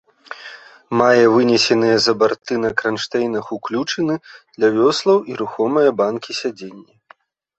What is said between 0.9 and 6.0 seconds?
Мае вынесеныя за барты на кранштэйнах уключыны для вёслаў і рухомыя